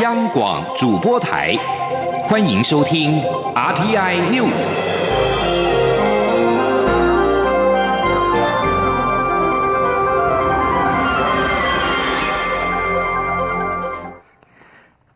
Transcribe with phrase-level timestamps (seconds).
[0.00, 1.54] 央广主播台，
[2.24, 3.20] 欢迎收听
[3.54, 4.56] RTI News。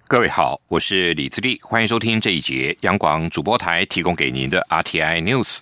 [0.06, 5.60] 各位好，我是李自立，欢迎收听这一节央广主播台提供给您的 RTI News。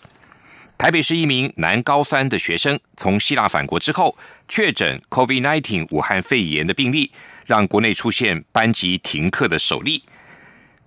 [0.77, 4.17] 台北市一名男高三的学生从希腊返国之后，
[4.49, 7.11] 确诊 COVID-19 武汉肺炎的病例。
[7.47, 10.03] 让国内出现班级停课的首例。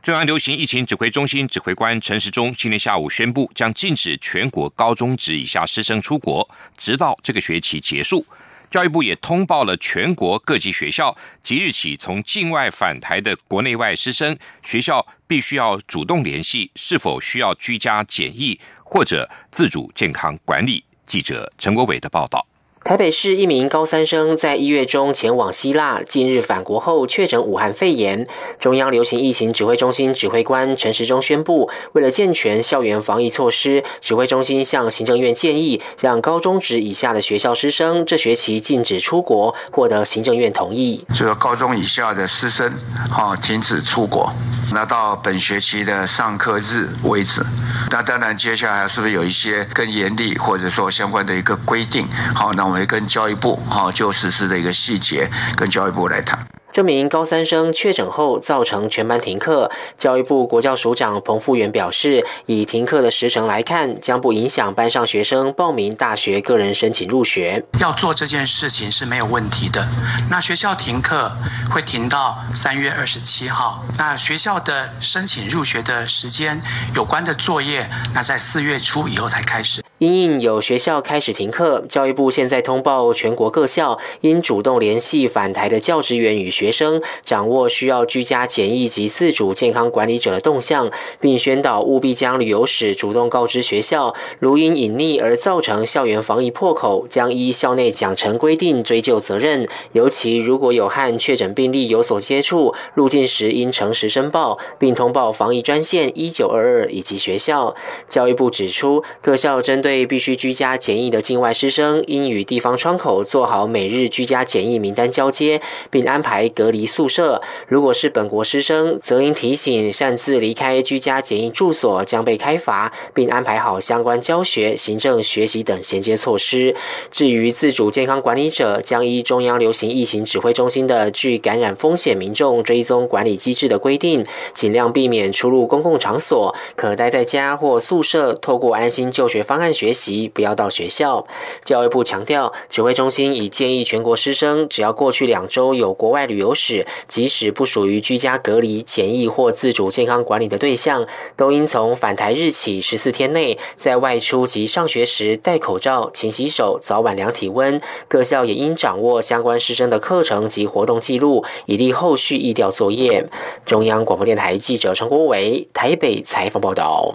[0.01, 8.25] 中央流行疫情指挥中心指挥官陈时中今天下午宣布，将禁止全国高中职以下师生出国，直到这个学期结束。
[8.69, 20.83] 教育部也通报了全国各级学校，即日起从境外返台的国内外师生，学校必须要主动联系是否需要居家检疫或者自主健康管理。
[21.05, 22.45] 记者陈国伟的报道。
[22.87, 28.25] 台北市一名高三生在一月中前往希腊，近日返国后确诊武汉肺炎。
[28.61, 41.05] 中央流行疫情指挥中心指挥官陈时中宣布，为了健全校园防疫措施，指挥中心向行政院建议，让高中职以下的学校师生这学期禁止出国，获得行政院同意。
[41.13, 42.71] 这个高中以下的师生，
[43.11, 44.31] 哈，停止出国，
[44.71, 47.43] 那到本学期的上课日为止。
[47.91, 52.07] 那当然，接下来是不是有一些更严厉，或者说相关的一个规定？
[52.33, 52.76] 好，那我。
[52.77, 56.47] 会跟教育部哈就实施的一个细节，跟教育部来谈。
[56.69, 67.65] 这名高三生确诊后造成全班停课，教育部国教署长彭富元表示，以停课的时程来看，将不影响班上学生报名大学个人申请入学。
[67.79, 69.87] 要做这件事情是没有问题的。
[70.29, 71.31] 那学校停课
[71.71, 76.61] 会停到三月二十七号，那学校的申请入学的时间
[76.93, 79.83] 有关的作业，那在四月初以后才开始。
[79.99, 94.13] 因应有学校开始停课，教育部现在通报全国各校，应主动联系返台的教职员与学生，掌握需要居家检疫及自主健康管理者的动向，并宣导务必将旅游史主动告知学校。
[94.37, 99.67] 如因隐匿而造成校园防疫破口，将依校内奖惩规定追究责任。
[99.93, 107.73] 尤其如果有和确诊病例有所接触，入境时应诚实申报，并通报防疫专线一九二二以及学校。
[108.07, 117.41] 教育部指出，各校针对对必须居家检疫的境外师生，应与地方窗口做好每日居家检疫名单交接，并安排隔离宿舍。
[117.69, 126.75] 如果是本国师生，则应提醒擅自离开居家检疫住所将被开罚，并安排好相关教学、行政、学习等衔接措施。
[127.09, 139.73] 至于自主健康管理者，将依中央流行疫情指挥中心的具感染风险民众追踪管理机制的规定，尽量避免出入公共场所，可待在家或宿舍，透过安心就学方案。
[139.77, 141.27] 学习不要到学校。
[141.63, 151.05] 教育部强调，指挥中心已建议全国师生，只要过去两周有国外旅游史，即使不属于居家隔离、检疫或自主健康管理的对象，
[151.35, 157.79] 都应从返台日起十四天内，在外出及上学时戴口罩、勤洗手、早晚量体温。
[158.07, 163.29] 各校也应掌握相关师生的课程及活动记录，以利后续议调作业。
[163.65, 167.13] 中央广播电台记者陈国伟台北采访报道。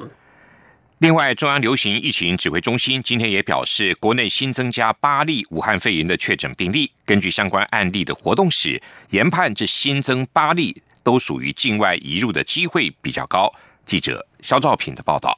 [1.03, 6.89] 另外，中央流行疫情指挥中心今天也表示，国内新增加八例武汉肺炎的确诊病例。
[7.05, 8.81] 根据相关案例的活动史，
[9.11, 13.53] 研判这新增八例都属于境外移入的机会比较高。
[13.85, 15.37] 记者肖兆平的报道。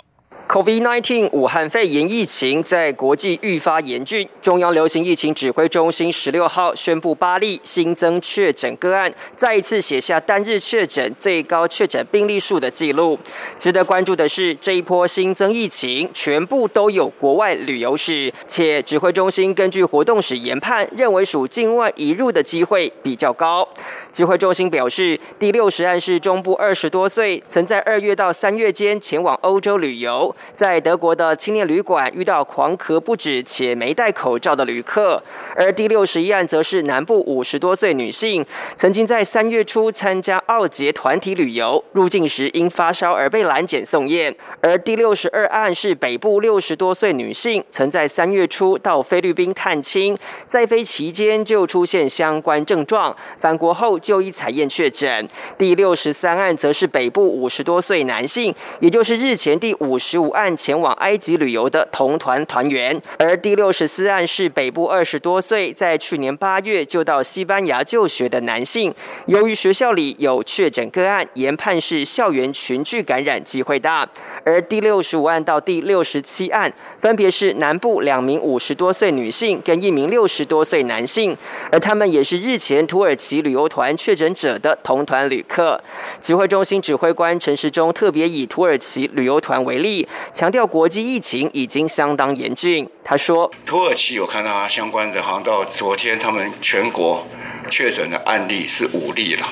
[0.54, 13.19] COVID-19 武汉肺炎疫情在国际愈发严峻，中央流行疫情指挥中心十六号宣布八例新增确诊个案，再一次写下单日确诊最高确诊病例数的记录。
[13.59, 23.69] 值得关注的是，这一波新增疫情全部都有国外旅游史，且指挥中心根据活动史研判，认为属境外移入的机会比较高。
[24.12, 30.32] 指挥中心表示，第六十案是中部二十多岁，曾在二月到三月间前往欧洲旅游。
[30.55, 35.22] 在德国的青年旅馆遇到狂咳不止且没戴口罩的旅客，
[35.56, 38.44] 而第六十一案则是南部五十多岁女性，
[38.77, 44.34] 曾经在三月初参加奥捷团体旅游，入境时因发烧而被拦检送验。
[44.60, 50.16] 而第六十二案是北部六十多岁女性，曾在三月初到菲律宾探亲，
[50.47, 55.27] 在飞期间就出现相关症状，返国后就医采验确诊。
[55.57, 60.34] 第六十三案则是北部五十多岁男性，也就是日前第五十五。
[60.34, 68.95] 案前往埃及旅游的同团团员，而第六十四案是北部二十多岁，在去年八月就到西班牙就学的男性。
[69.27, 74.07] 由于学校里有确诊个案，研判是校园群聚感染机会大。
[74.45, 81.36] 而第六十五案到第六十七案，分别是南部两名五十多岁女性跟一名六十多岁男性，
[81.71, 85.81] 而他们也是日前土耳其旅游团确诊者的同团旅客。
[86.21, 92.88] 指挥中心指挥官陈时中特别以土耳其旅游团为例，强调国际疫情已经相当严峻。
[93.03, 97.26] 他说：“土耳其有看到相关的，好像到昨天他们全国
[97.71, 99.47] 确诊的案例是五例了。”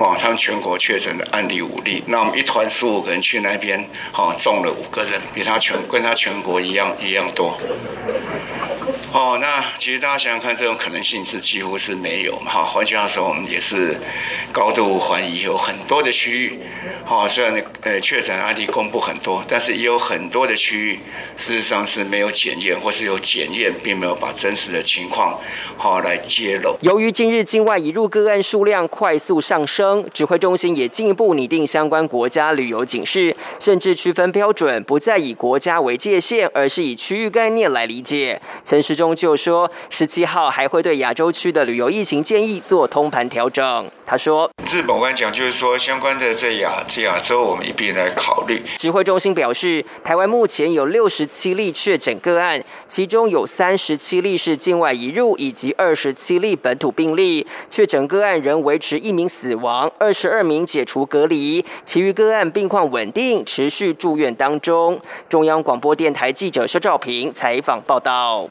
[0.00, 3.84] 哦，他们全国确诊的案例五例，那我们一团十五个人去那边，
[4.14, 7.58] 哦，中了五个人，比他全跟他全国一样一样多。
[9.12, 12.50] 哦，那其实大家想想看，这种可能性是几乎是没有嘛。
[12.52, 13.96] 哈，换句话说，我们也是
[14.52, 16.58] 高度怀疑，有很多的区域，
[17.06, 21.00] 哈，虽然呃确诊案例公布很多，但是也有很多的区域
[21.36, 25.40] 事实上是没有检验，或是有检验，并没有把真实的情况
[25.78, 26.76] 好来揭露。
[26.82, 38.38] 由于近日境外移入个案数量快速上升，指挥中心也进一步拟定相关国家旅游警示，甚至区分标准，不再以国家为界限，而是以区域概念来理解。
[38.66, 38.98] 陈时。
[38.98, 43.88] 中就说，十七号还会对亚洲区的旅游疫情建议做通盘调整。
[44.04, 48.60] 他说，日本我刚讲就是说，相关的在亚在亚洲，我们一并来考虑。
[48.76, 57.46] 指挥中心表示，台湾目前有六十七例确诊个案，其中有三十七例是境外移入，以及二十七例本土病例。
[57.70, 65.00] 确诊个案仍维持一名死亡，二十二名解除隔离，其余个案病况稳定，持续住院当中。
[65.28, 68.48] 中央广播电台记者肖兆平采访报道。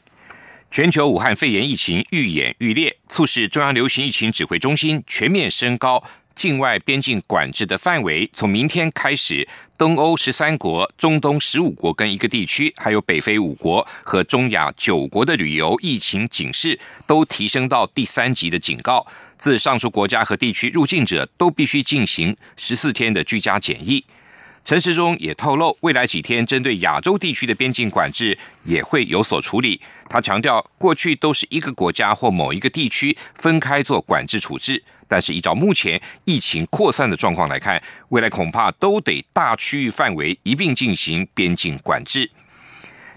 [0.70, 6.02] 全球武汉肺炎疫情愈演愈烈，促使中央流行疫情指挥中心全面升高
[6.38, 8.30] 境外边境管制的范围。
[8.32, 9.46] 从明天开始，
[9.76, 19.04] 东欧十三国、中东十五国跟一个地区，还有北非五国和中亚九国的旅游疫情警示都提升到第三级的警告。
[19.36, 24.04] 自上述国家和地区入境者都必须进行十四天的居家检疫。
[24.68, 28.36] 陈时中也透露，未来几天针对亚洲地区的边境管制
[28.66, 29.80] 也会有所处理。
[30.10, 42.30] 他强调，过去都是一个国家或某一个地区分开做管制处置，但是依照目前疫情扩散的状况来看，未来恐怕都得大区域范围一并进行边境管制。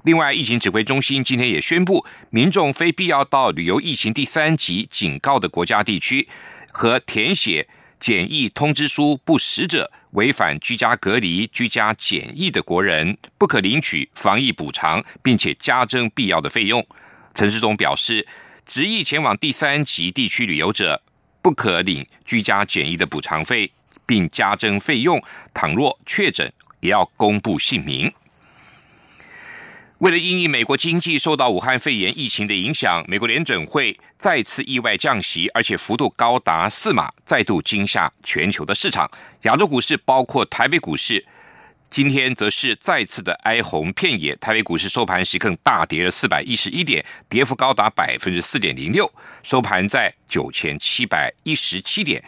[0.06, 6.30] 另外，疫情指挥中心今天也宣布，民众非必要到旅游疫情第三级警告的国家地区
[6.72, 7.68] 和填写。
[8.02, 16.84] 检疫通知书不实者，违反居家隔离、居家检疫的国人，不可领取防疫补偿，并且加征必要的费用。
[17.36, 18.28] 陈世忠表示，
[18.66, 21.00] 执意前往第三级地区旅游者，
[21.44, 23.72] 不可领居家检疫的补偿费，
[24.08, 25.22] 并加征费用。
[25.54, 28.12] 倘若确诊，也要公布姓名。
[30.02, 39.08] 为了应应美国经济受到武汉肺炎疫情的影响，美国联准会再次意外降息，而且幅度高达四码，再度惊吓全球的市场。
[39.44, 41.24] 亚洲股市包括台北股市，
[41.92, 44.36] 今天则是再次的哀鸿遍野。
[44.38, 49.08] 台北股市收盘时更大跌了四百一十一点，跌幅高达百分之四点零六，
[49.44, 52.24] 收盘在九千七百一十七点，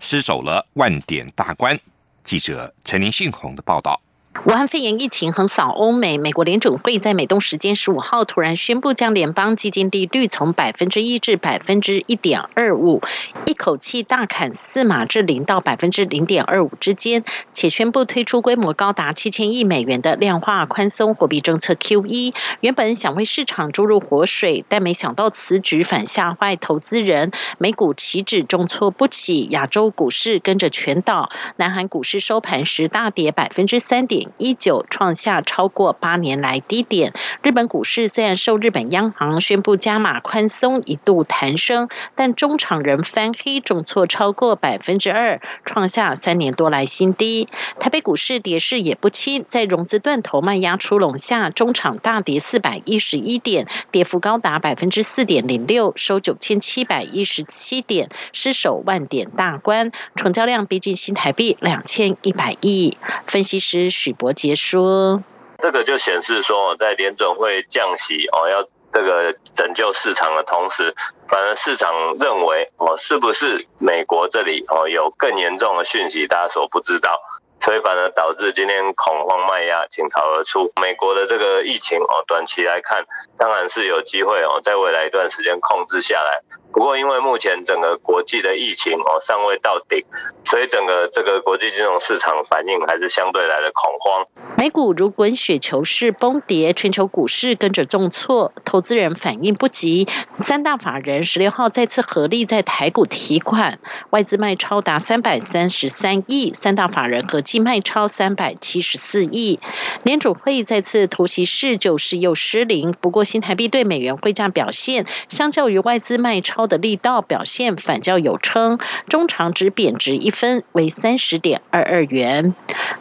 [0.00, 1.78] 失守了万点大关。
[2.24, 4.00] 记者陈林信宏的报道。
[4.42, 13.00] 武汉肺炎疫情横扫欧美，美国联准会在美东时间十五号突然宣布，将联邦基金利率从百分之一至百分之一点二五，
[13.46, 22.34] 一口气大砍四码至零到百分之零点二五之间，且宣布推出规模高达七千亿美元的量化宽松货币政策 QE。
[22.60, 34.23] 原本想为市场注入活水，但没想到此举反吓坏投资人，美股期指重挫不起，亚洲股市跟着全倒，南韩股市收盘时大跌百分之三点。
[34.38, 37.12] 一九创下超过八年来低点。
[37.42, 47.48] 日本股市虽然受日本央行宣布加码宽松一度弹升，但中场人翻黑重挫超过百分之二，创下三年多来新低。
[47.78, 62.96] 台北股市跌势也不轻，在融资断头卖压出笼下，中场大跌四百一十一点，跌幅高达百分之四点零六，收九千七百一十七点，失守万点大关，成交量逼近新台币两千一百亿。
[63.26, 64.13] 分析师许。
[64.14, 65.22] 伯杰说
[65.58, 70.94] ：“这个就显示说，在联准会降息哦，要这个拯救市场的同时，
[71.28, 77.20] 反而市场认为哦，是不是美国这里哦有更严重的讯息，大家所不知道，
[77.60, 80.72] 所以反而导致今天恐慌卖压倾巢而出。
[80.80, 83.04] 美国的这个疫情哦，短期来看
[83.36, 86.42] 当然是有机会哦，在未来一段时间控制下来。”
[86.74, 90.04] 不过因为目前整个国际的疫情哦尚未到顶，
[90.44, 94.26] 所以整个这个国际金融市场反应还是相对来的恐慌。
[94.58, 100.08] 美股如滚雪球式崩跌，全球股市跟着重挫，投资人反应不及。
[100.34, 103.78] 三大法人十六号再次合力在台股提款，
[104.10, 109.60] 外资卖超达三百三十三亿，三大法人合计卖超三百七十四亿。
[110.02, 118.78] 联储会再次突袭式救市又失灵，不过新台币对美元汇价表现，相较于外资卖超的力道表现反较有称，
[119.08, 122.54] 中长值贬值一分为三十点二二元。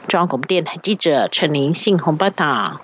[0.08, 2.82] 中央广播电台记者陈林信鸿报道。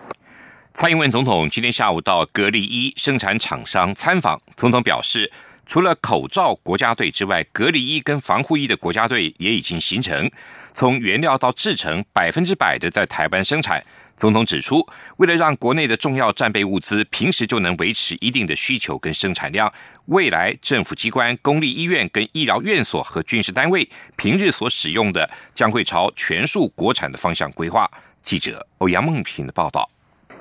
[0.71, 5.31] 蔡英文总统今天下午到格力一生产厂商参访，总统表示，
[5.69, 10.29] 除了口罩国家队之外，隔离衣跟防护衣的国家队也已经形成，
[10.73, 13.85] 从原料到制成，百分之百的在台湾生产。
[14.17, 14.83] 总统指出，
[15.17, 19.71] 为了让国内的重要战备物资平时就能维持一定的需求跟生产量，
[20.07, 27.87] 未来政府机关、公立医院跟医疗院所和军事单位平日所使用的，将会朝全数国产的方向规划。
[28.23, 29.87] 记者欧阳梦平的报道。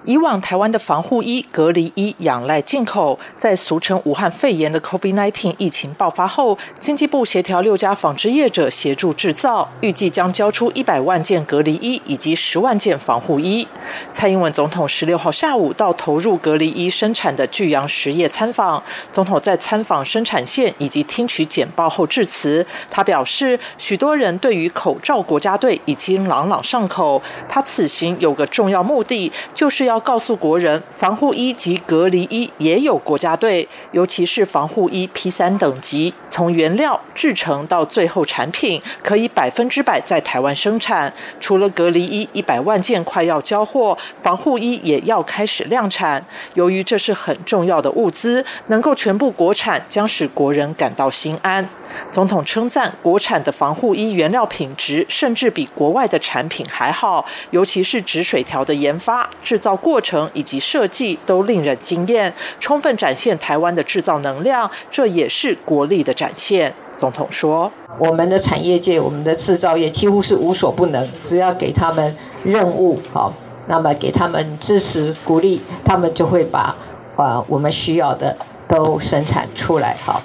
[0.05, 13.67] 以往台湾的防护衣、隔离衣仰赖进口，在俗称武汉肺炎的 COVID-19 疫情爆发后，经济部协调六家纺织业者协助制造，预计将交出一百万件隔离衣以及十万件防护衣。
[14.11, 29.99] 蔡英文总统十六号下午到投入隔离衣生产的巨阳实业参访，总统在参访生产线以及听取简报后致辞，他表示，许多人对于口罩国家队已经朗朗上口，他此行有个重要目的，就是要。
[30.09, 41.13] 告诉国人，防护衣及隔离衣也有国家队，尤其是防护衣 P 三等级，从原料制成到最后产品，可以百分之百在台湾生产。
[41.41, 46.25] 除了隔离衣一百万件快要交货，防护衣也要开始量产。
[46.55, 51.69] 由于这是很重要的物资，能够全部国产，将使国人感到心安。
[52.13, 59.78] 总统称赞国产的防护衣原料品质，甚至比国外的产品还好，尤其是止水条的研发、制造。
[59.81, 66.73] 过程以及设计都令人惊艳，充分展现台湾的制造能量，这也是国力的展现。
[66.93, 73.33] 总统说：“我们的产业界，我们的制造业几乎是无所不能，只要给他们任务，好，
[73.67, 76.75] 那么给他们支持鼓励，他们就会把
[77.17, 80.21] 啊我们需要的都生产出来。”好，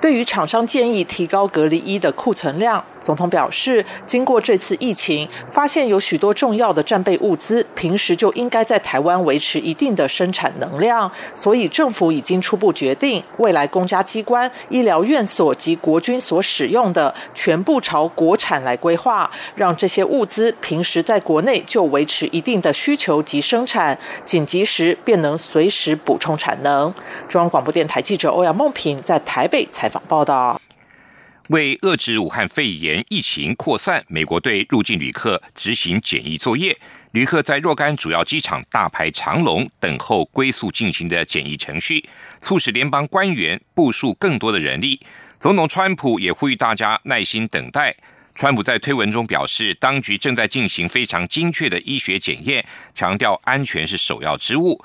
[0.00, 2.84] 对于厂商建议提高隔离衣的库存量。
[3.08, 26.92] 总统表示，经过这次疫情，发现有许多重要的战备物资，平时就应该在台湾维持一定的生产能量，所以政府已经初步决定，未来公家机关、医疗院所及国军所使用的，全部朝国产来规划，让这些物资平时在国内就维持一定的需求及生产，紧急时便能随时补充产能。
[27.26, 30.60] 中央广播电台记者欧阳梦平在台北采访报道。
[31.48, 36.76] 为遏制武汉肺炎疫情扩散，美国对入境旅客执行检疫作业。
[37.12, 42.06] 旅客在若干主要机场大排长龙，等候归宿进行的检疫程序，
[42.40, 45.00] 促使联邦官员部署更多的人力。
[45.38, 47.96] 总统川普也呼吁大家耐心等待。
[48.34, 52.62] 川普在推文中表示，当局正在进行非常精确的医学检验，
[52.94, 54.84] 强调安全是首要之务。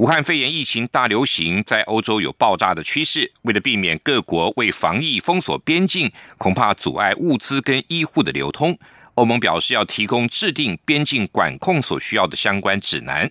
[0.00, 8.78] 武汉肺炎疫情大流行在欧洲有爆炸的趋势，为了避免各国为防疫封锁边境，恐怕阻碍物资跟医护的流通。
[9.16, 13.30] 欧盟表示要提供制定边境管控所需要的相关指南。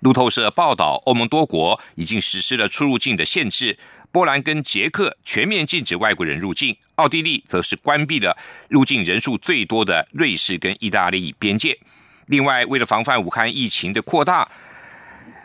[0.00, 3.78] 路透社报道，欧盟多国已经实施了出入境的限制，
[4.10, 8.36] 波兰跟捷克全面禁止外国人入境，奥地利则是关闭了
[8.68, 11.78] 入境人数最多的瑞士跟意大利边界。
[12.26, 14.50] 另外，为了防范武汉疫情的扩大。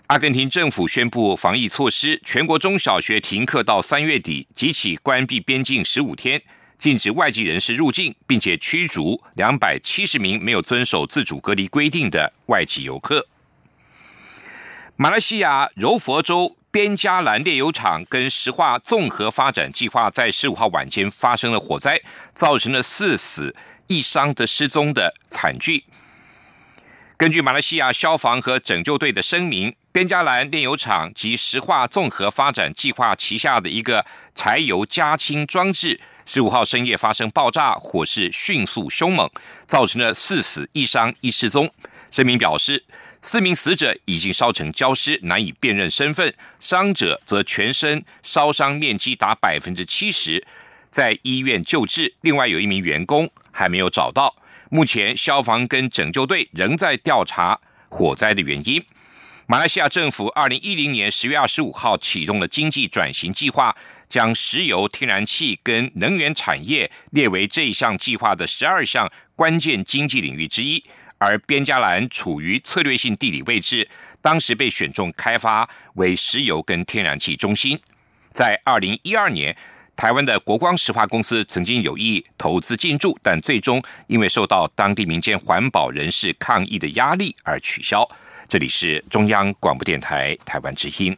[0.07, 6.39] 阿根廷政府宣布防疫措施，全国中小学停课到三月底，即起关闭边境十五天，
[6.77, 13.25] 禁止外籍人士入境，并且驱逐两百七十名没有遵守自主隔离规定的外籍游客。
[14.95, 22.00] 马来西亚柔佛州边加兰炼油厂跟石化综合发展计划在十五号晚间发生了火灾，
[22.35, 23.55] 造成了四死
[23.88, 25.83] 一伤的失踪的惨剧。
[27.17, 29.74] 根据马来西亚消防和拯救队的声明。
[29.93, 34.05] 边加兰炼油厂及石化综合发展计划旗下的一个
[34.36, 39.31] 柴油加氢装置，十五号深夜发生爆炸，火势迅速凶猛，
[39.65, 41.72] 造成了四死一伤一失踪。
[42.12, 42.84] 声明表示，
[43.22, 46.29] 四名死者已经烧成焦尸，难以辨认身份；
[46.60, 50.45] 伤者则全身烧伤面积达百分之七十，
[50.91, 52.13] 在医院救治。
[52.19, 54.36] 另外有一名员工还没有找到。
[54.75, 58.84] 目前消防跟拯救队仍在调查火灾的原因。
[59.48, 63.74] 马来西亚政府二零一零年十月二十五号启动了经济转型计划，
[64.10, 70.84] 将石油、天然气跟能源产业列为这一项计划的十二项关键经济领域之一。
[71.20, 73.88] 而边加兰处于策略性地理位置，
[74.22, 77.79] 当时被选中开发为石油跟天然气中心。
[78.34, 79.55] 在二零一二年，
[79.96, 88.08] 台湾的国光石化公司曾经有意投资进驻，但最终因为受到当地民间环保人士抗议的压力而取消。
[88.48, 91.18] 这里是中央广播电台台湾之音。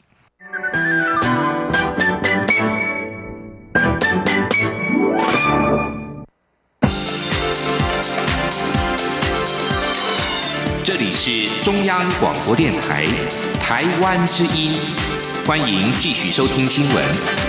[10.84, 13.06] 这里是中央广播电台
[13.60, 14.72] 台湾之音，
[15.46, 17.47] 欢迎继续收听新闻。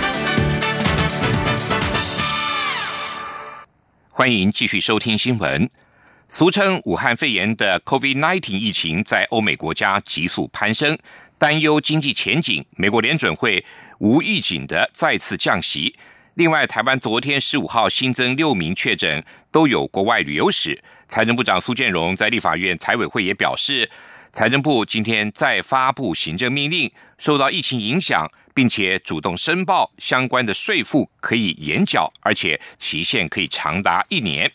[4.19, 5.69] 欢迎继续收听新闻。
[6.27, 10.99] 俗称武汉肺炎的 COVID-19 疫情在欧美国家急速攀升，
[11.37, 12.65] 担忧经济前景。
[12.75, 13.63] 美国联准会
[13.99, 15.95] 无预警的再次降息。
[16.33, 19.23] 另外，台湾昨天十五号新增六名确诊，
[19.53, 20.83] 都有国外旅游史。
[21.07, 23.89] 财政部长苏建荣在立法院财委会也表示，
[24.33, 34.51] 财政部今天再发布行政命令，受到疫情影响，并且主动申报相关的税负可以延缴，而且期限可以长达一年。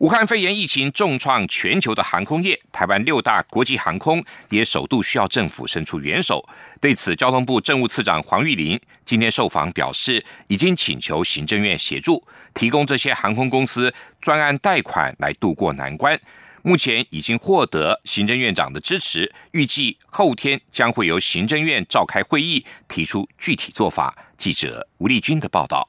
[0.00, 6.46] 武汉肺炎疫情重创全球的航空业，台湾六大国际航空也首度需要政府伸出援手。
[6.78, 16.20] 对此，交通部政务次长黄玉玲今天受访表示，已经请求行政院协助提供这些航空公司专案贷款来渡过难关。
[16.66, 24.26] 目前已经获得行政院长的支持，预计后天将会由行政院召开会议，提出具体做法。
[24.36, 25.88] 记者吴丽君的报道。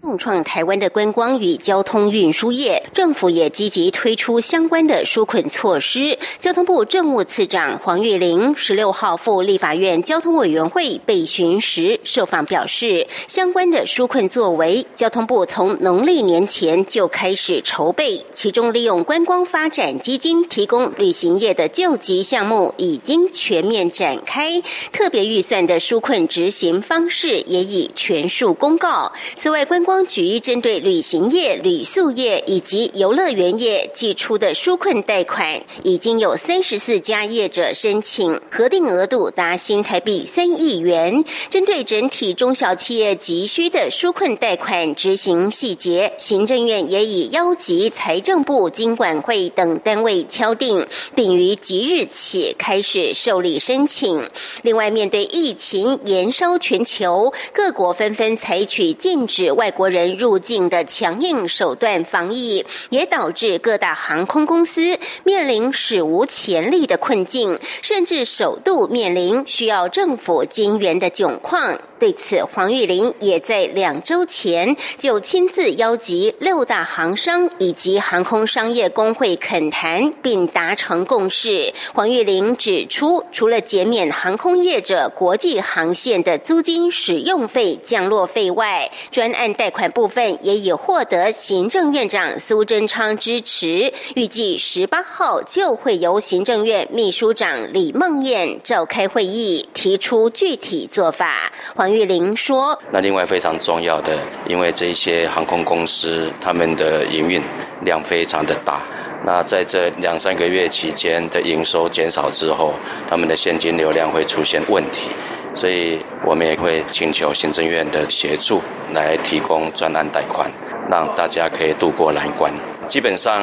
[0.00, 6.16] 重创台湾的观光与交通运输业，政府也积极推出相关的纾困措施。
[6.38, 24.62] 交通部政务次长黄玉玲十六号赴立法院交通委员会备询时受访表示，相关的纾困作为，交通部从农历年前就开始筹备，其中利用观光发展基金提供旅行业的救急项目已经全面展开，
[24.92, 29.12] 特别预算的纾困执行方式也已全数公告。
[29.36, 41.24] 此外，观光局针对旅行业、旅宿业以及游乐园业寄出的纾困贷款，已经有三十四家业者申请，核定额度达新台币三亿元。
[41.48, 50.84] 针对整体中小企业急需的纾困贷款执行细节，行政院也已邀集财政部、经管会等单位敲定，
[51.14, 54.28] 并于即日起开始受理申请。
[54.62, 59.72] 另外，面对疫情延烧全球，各国纷纷采取禁止外。
[59.78, 71.78] 国人入境的强硬手段防疫，也导致各大航空公司面临史无前例的困境，甚至首度面临需要政府金援的窘况。
[71.98, 81.72] 对此，黄玉玲也在两周前就亲自邀集六大航商以及航空商业工会恳谈，并达成共识。
[81.92, 101.52] 黄玉玲指出，除了减免航空业者国际航线的租金使用费、降落费外，专案贷款部分也已获得行政院长苏贞昌支持，预计十八号就会由行政院秘书长李梦燕召开会议，提出具体做法。
[101.74, 107.42] 黄玉玲说：“那另外非常重要的，因为这些航空公司他们的营运
[107.84, 108.82] 量非常的大，
[109.24, 112.74] 那在这两三个月期间的营收减少之后，
[113.08, 115.08] 他们的现金流量会出现问题。”
[115.54, 118.60] 所以，我们也会请求行政院的协助，
[118.92, 120.48] 来提供专案贷款，
[120.88, 122.52] 让大家可以渡过难关。
[122.88, 123.42] 基本上，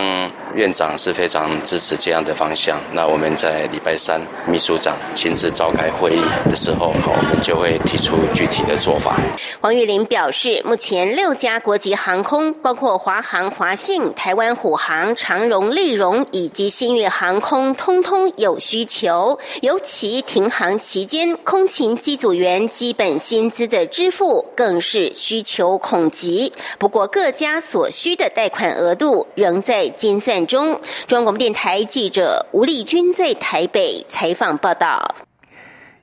[0.55, 2.81] 院长是非常支持这样的方向。
[2.93, 9.19] 那我们在礼拜三，秘书长亲自召开会议的时候，我们就会提出具体的做法。
[9.61, 19.37] 黄玉玲表示，目前六家国际航空，包括华航、华信、台湾虎航、长荣、丽荣以及新月航空，通通有需求。
[19.61, 26.51] 尤其停航期间，空勤机组员基本薪资的支付更是需求恐急。
[26.79, 29.27] 不过，各家所需的贷款额度。
[29.35, 30.81] 仍在精算中。
[31.07, 35.15] 中央广播电台记者吴丽君在台北采访报道。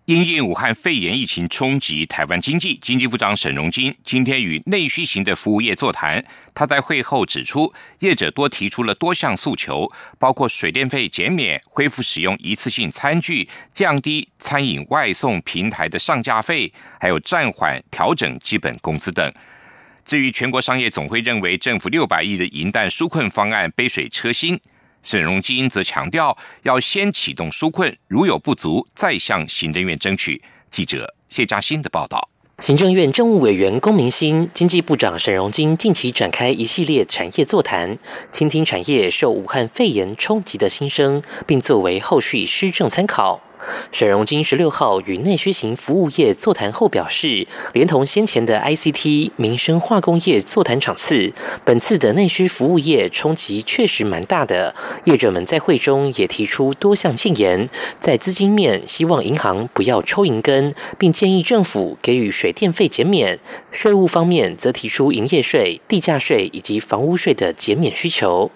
[0.06, 6.22] 因应武汉肺炎疫情冲击台湾经济，经济部长沈荣金今天与内需型的服务业座谈。
[6.52, 19.32] 他在会后指出，业者多提出了多项诉求，包括水电费减免、恢复使用一次性餐具、降低餐饮外送平台的上架费，还有暂缓调整基本工资等。
[20.04, 24.58] 至于全国商业总会认为政府六百亿的银弹纾困方案杯水车薪，
[25.02, 30.42] 沈荣基则强调要先启动纾困，如有不足再向行政院争取。
[30.70, 32.28] 记者谢嘉欣的报道。
[32.58, 37.98] 行政院政务委员龚明鑫、经济部长沈荣金近期展开一系列产业座谈，
[38.30, 43.40] 倾听产业受武汉肺炎冲击的心声，并作为后续施政参考。
[43.90, 51.32] 沈荣金十六号与内需型服务业座谈后表示，连同先前的 ICT、民生化工业座谈场次，
[51.64, 54.74] 本次的内需服务业冲击确实蛮大的。
[55.04, 57.68] 业者们在会中也提出多项建言，
[58.00, 63.36] 在资金面希望银行不要抽银根，并建议政府给予水电费减免；
[63.70, 68.50] 税务方面则提出营业税、地价税以及房屋税的减免需求。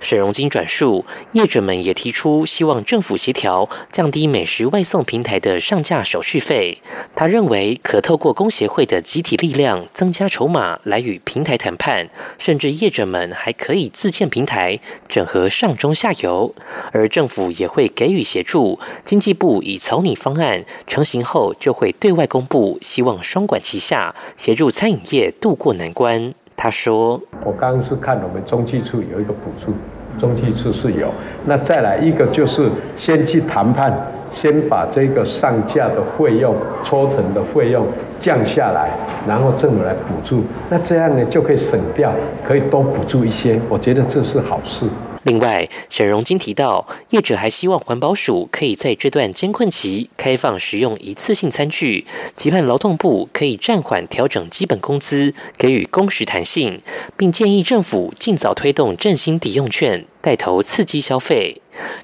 [0.00, 6.78] 沈荣金转述，业者们也提出希望政府协调降低美食外送平台的上架手续费。
[7.14, 12.08] 他认为可透过工协会的集体力量增加筹码来与平台谈判，
[12.38, 16.54] 甚至业者们还可以自建平台，整合上中下游，
[16.92, 18.78] 而政府也会给予协助。
[19.04, 26.34] 经济部已草拟方案，成型后就会对外公布，希望双管齐下，协助餐饮业渡过难关。
[26.62, 29.72] 他说：“我刚刚是看我们中期处有一个补助，
[30.20, 31.08] 中期处是有。
[31.44, 33.92] 那再来一个就是先去谈判，
[34.30, 37.84] 先把这个上架的费用、抽成的费用
[38.20, 38.92] 降下来，
[39.26, 40.44] 然后政府来补助。
[40.70, 42.12] 那这样呢就可以省掉，
[42.46, 43.60] 可以多补助一些。
[43.68, 44.86] 我觉得这是好事。”
[45.24, 52.04] 另外，沈荣金提到，业者还希望环保署可以在这段艰困期开放使用一次性餐具，
[52.36, 56.80] 期盼劳动部可以暂缓调整基本工资，给予工时弹性，
[57.16, 60.04] 并建议政府尽早推动振兴抵用券。
[60.22, 61.60] 带头刺激消费。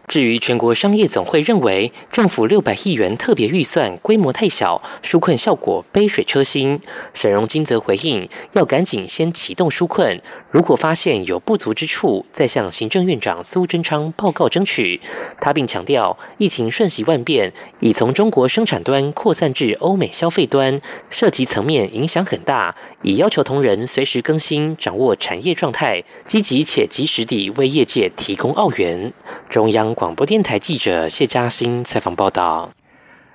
[0.06, 6.80] 至于全国商业总会认为政府六百亿元特别预算规模太小，纾困效果杯水车薪。
[7.12, 14.98] 沈荣金则回应，要赶紧先启动纾困，如果发现有不足之处，再向行政院长苏贞昌报告争取。
[15.38, 28.07] 他并强调，疫情瞬息万变，已从中国生产端扩散至欧美消费端，涉及层面影响很大，已要求同仁随时更新，掌握产业状态，积极且及时地为业界。
[28.10, 29.12] 提供澳元。
[29.48, 32.70] 中央广播电台记者谢嘉欣采访报道。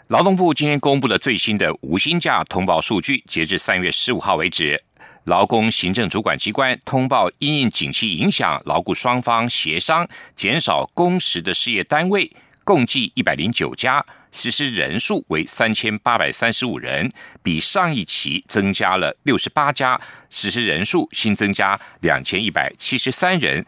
[0.08, 4.80] 劳动部今天公布了最新的无薪假通报数据，截至三月十五号为止，
[5.24, 12.32] 劳工行政主管机关通报因应景气影响，劳雇双方协商减少工时的事业单位，
[12.64, 14.06] 共计一百零九家。
[14.36, 17.12] 实施人数为三千八百三十五人，
[17.44, 20.00] 比上一期增加了六十八家，
[20.32, 23.64] 实施人数新增加两千一百七十三人。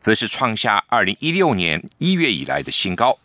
[0.00, 3.16] 则是创下二零一六年一月以来的新高。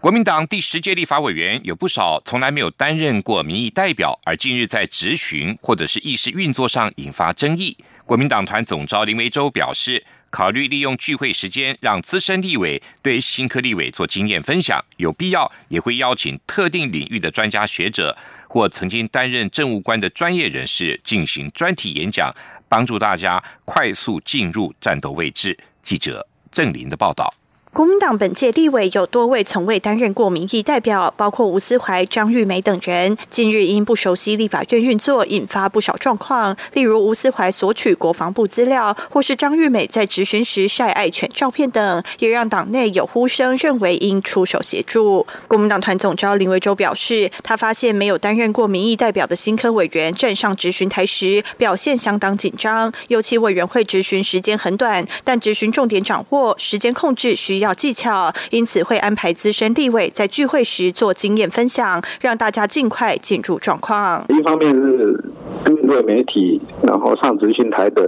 [0.00, 7.76] 国民党第十届立法委员有不少从来没有担任过民意代表，而近日在质询或者是议事运作上引发争议。
[8.06, 18.16] 国民党团总召林维洲表示，考虑利用聚会时间，让资深立委对新科立委做经验分享，有必要也会邀请特定领域的专家学者
[18.48, 22.34] 或曾经担任政务官的专业人士进行专题演讲。
[22.70, 25.58] 帮助大家快速进入战斗位置。
[25.80, 27.32] 记者郑林的报道。
[27.78, 33.16] 国民党本届立委有多位从未担任过民意代表，包括吴思怀、张玉梅等人。
[33.30, 36.56] 近日因不熟悉立法院运作，引发不少状况。
[36.72, 45.24] 例如吴思怀索取国防部资料，或是张玉梅在质询时晒爱犬照片等，也让党内有呼声认为应出手协助。
[45.46, 57.58] 国民党团总召林维洲表示，他发现没有担任过民意代表的新科委员站上质询台时，表现相当紧张，尤其委员会质询时间很短，但质询重点掌握，时间控制需。
[57.58, 64.24] 要技巧，因此会安排资深地位在聚会时做经验分享，让大家尽快进入状况。
[64.28, 65.24] 一方面是
[65.66, 68.02] 面对媒体，然后上执行台的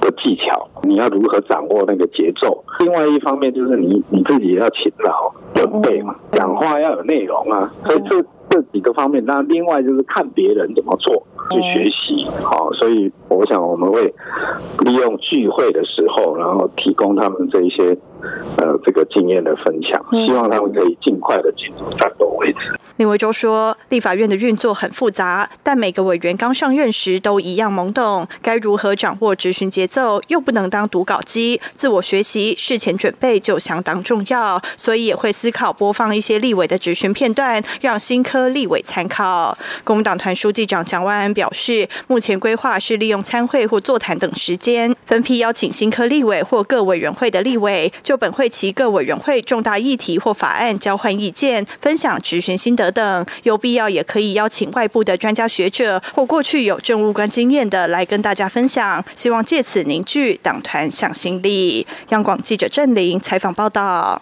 [0.00, 2.64] 的技巧，你要如何掌握那个节奏？
[2.80, 7.72] 另外一方面就是你你自己要勤劳准备嘛，讲话要有内容啊。
[7.84, 8.22] 所以这
[8.52, 12.28] 这几个方面，那另外就是看别人怎么做去学习。
[12.44, 14.12] 好，所以我想我们会
[14.80, 17.96] 利用聚会的时候，然后提供他们这一些。
[18.58, 22.72] 呃，这个经验的分享，希望他们可以尽快的进入战斗位置。
[22.96, 39.56] 林维洲说，立法院的运作很复杂，但每个委员刚上任时都一样懵懂，该如何掌握执行节奏，又不能当读稿机，自我学习、事前准备就相当重要，所以也会思考播放一些立委的执询片段，让新科立委参考。
[39.84, 47.92] 工党团书记长蒋万安表示，目前规划是利用参会或座谈等时间，分批邀请新科立委或各委员会的立委。
[48.02, 61.86] 就本会期各委员会重大议题或法案交换意见、分享执行心得等等，有必要也可以邀请外部的专家学者或过去有政务官经验的来跟大家分享，希望借此凝聚党团向心力。
[62.08, 64.20] 央广记者郑玲采访报道。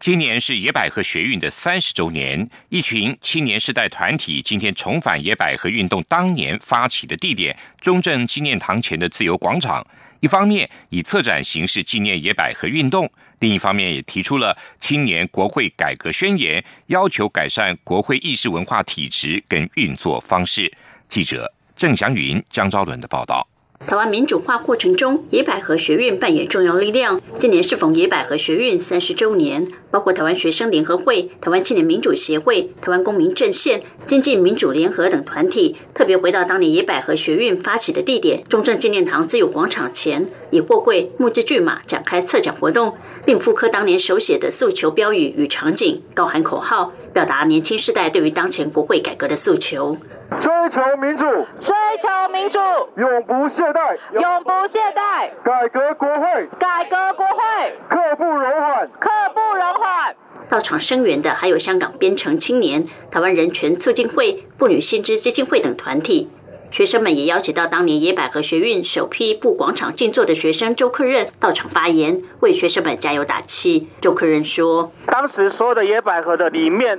[0.00, 9.86] 今年是野百合学运的三十周年，一群青年世代团体今天重返野百合运动当年发起的地点——中正纪念堂前的自由广场。
[10.20, 13.10] 一方面以策展形式纪念野百合运动，
[13.44, 20.72] 另一方面也提出了青年国会改革宣言，要求改善国会议事文化体制跟运作方式。
[21.10, 23.46] 记者郑祥云、江昭伦的报道。
[23.86, 27.20] 台湾民主化过程中，野百合学运扮演重要力量。
[27.34, 42.94] 今年适逢野百合学运三十周年，包括台湾学生联合会、台湾青年民主协会、台湾公民阵线、经济民主联合等团体，特别回到当年野百合学运发起的地点——中正纪念堂自由广场前，以货柜、木质巨马展开策展活动，
[43.26, 49.98] 并复刻当年手写的诉求标语与场景，高喊口号，表达年轻世代对于当前国会改革的诉求。
[50.40, 51.24] 追求民主，
[51.60, 52.58] 追求民主，
[52.96, 55.30] 永不懈怠，永不懈怠。
[55.42, 60.14] 改革国会，改革国会，刻不容缓，刻不容缓。
[60.48, 66.30] 到场声援的还有香港编程青年、台湾人权促进会、妇女新知基金会等团体。
[66.70, 73.88] 学生们也邀请到当年野百合学运首批赴广场静坐的学生周克任到场发言，为学生们加油打气。
[74.00, 76.98] 周克任说：“当时所有的野百合的里面。”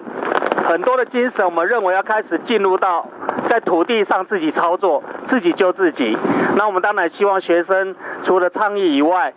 [0.66, 3.08] 很多的精神，我们认为要开始进入到
[3.46, 6.18] 在土地上自己操作、自己救自己。
[6.56, 9.32] 那我们当然希望学生除了倡议以外，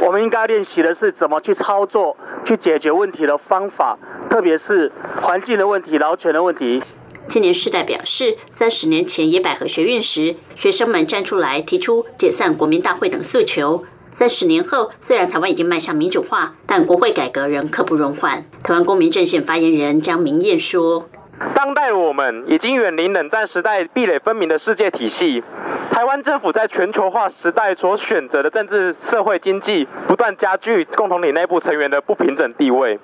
[0.00, 3.98] 我们应该练习的是怎么去操作、去解决问题的方法，
[4.30, 6.82] 特别是环境的问题、劳权的问题。
[7.26, 13.84] 青年世代表示，三十年前野百合学运时，学生们站出来提出解散国民大会等诉求。
[14.20, 18.44] 在十年后，虽然台湾已经迈向民主化，但国会改革仍刻不容缓。
[18.62, 21.08] 台湾公民阵线发言人江明燕说。
[21.54, 25.42] 当代我们已经远离冷战时代壁垒分明的世界体系，
[25.90, 32.98] 台湾政府在全球化时代所选择的政治、社会、经济，不断加剧共同体内部成员的不平等地位，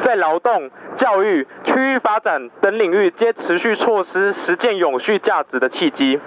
[0.00, 6.20] 在劳动、教育、区域发展等领域皆持续错失实践永续价值的契机。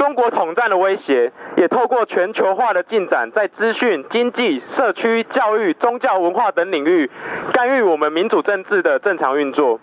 [0.00, 7.10] 中国统战的威胁，也透过全球化的进展，在资讯、经济、社区、教育、宗教、文化等领域，
[7.52, 9.78] 干预我们民主政治的正常运作。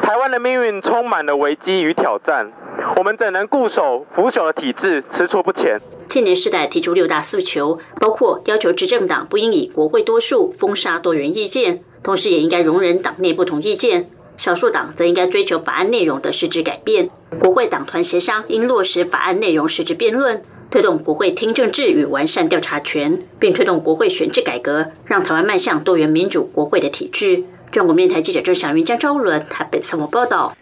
[0.00, 2.50] 台湾的命运充满了危机与挑战，
[2.96, 5.78] 我们怎能固守腐朽的体制，踟蹰不前？
[6.08, 14.04] 青年时代提出六大诉求，包括要求执政党不应以国会多数封杀多元意见，同时也应该容忍党内不同意见；
[14.38, 17.08] 少数党则应该追求法案内容的实质改变；
[17.40, 27.42] 国会党团协商应落实法案内容实质辩论，推动国会听证制与完善调查权，并推动国会选制改革，让台湾迈向多元民主国会的体制。
[27.72, 30.56] 中国面台记者郑祥云、江昭伦台北采访报道。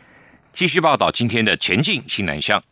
[0.55, 2.63] 继续报道今天的前进新南向。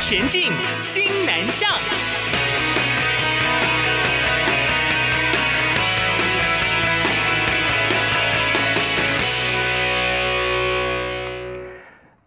[0.00, 1.70] 前进新南向。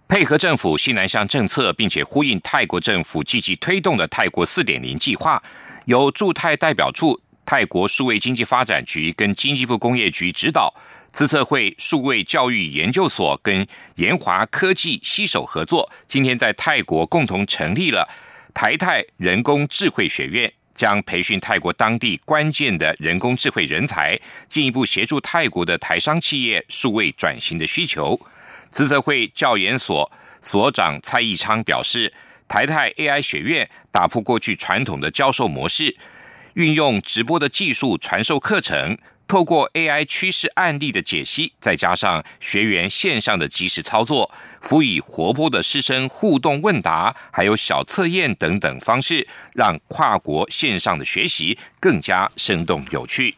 [0.10, 5.42] 配合政府西南向政策，并且呼应泰国政府积极推动的泰国四点零计划，
[5.86, 7.22] 由驻泰代表处。
[7.46, 10.74] 泰国数位经济发展局跟经济部工业局指导，
[11.12, 18.08] 资策会数位教育研究所跟研华科技携手合作，今天在泰国共同成立了
[18.54, 28.20] 台泰人工智慧学院，将培训泰国当地关键的人工智慧人才，进一步协助泰国的台商企业数位转型的需求。
[28.72, 32.14] 资策会教研所所长蔡义昌表示，
[32.48, 35.98] 台泰 AI 学院打破过去传统的教授模式。
[36.54, 44.30] 运用直播的技术传授课程，透过 AI 趋势案例的解析，再加上学员线上的即时操作，
[44.60, 53.36] 辅以活泼的师生互动问答，还有小测验等等方式，让跨国线上的学习更加生动有趣。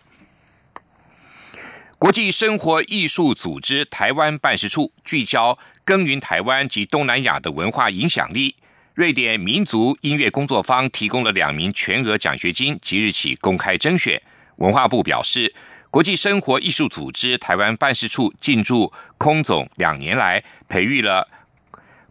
[2.01, 8.55] 国际生活艺术组织台湾办事处聚焦耕耘台湾及东南亚的文化影响力。
[8.95, 14.19] 瑞典民族音乐工作坊提供了两名全额奖学金，即日起公开征选。
[14.55, 15.53] 文化部表示，
[15.91, 21.27] 国际生活艺术组织台湾办事处进驻空总两年来，培育了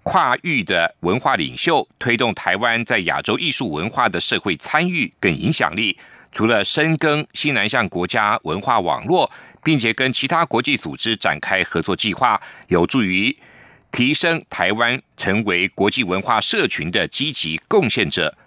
[0.05, 5.99] 跨域的文化领袖，推动台湾在亚洲艺术文化的社会参与跟影响力。
[6.33, 9.31] 除了深耕西南向国家文化网络，
[9.63, 13.37] 并且跟其他国际组织展开合作计划，有助于。
[13.93, 18.39] 提升台湾成为国际文化社群的积极贡献者。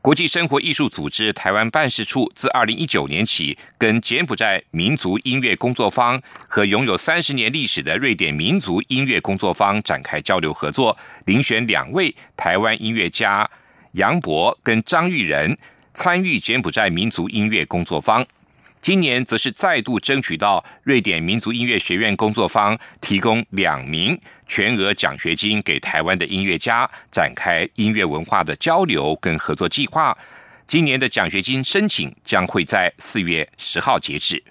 [0.00, 13.48] 国际生活艺术组织台湾办事处自二零一九年起，跟柬埔寨民族音乐工作坊和拥有三十年历史的瑞典民族音乐工作坊展开交流合作，遴选两位台湾音乐家
[13.92, 15.56] 杨博跟张玉仁
[15.92, 18.26] 参与柬埔寨民族音乐工作坊。
[18.80, 30.16] 今年则是再度争取到瑞典民族音乐学院工作方提供两名全额奖学金给台湾的音乐家，展开音乐文化的交流跟合作计划。
[30.66, 34.42] 今年的奖学金申请将会在四月十号截止。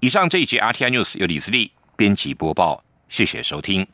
[0.00, 3.86] 以上这一节 RTI News 由李思利编辑播报，谢谢收听。